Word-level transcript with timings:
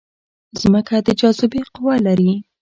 ځمکه 0.61 0.95
د 1.07 1.09
جاذبې 1.19 1.61
قوه 1.73 1.95
لري 2.05 2.31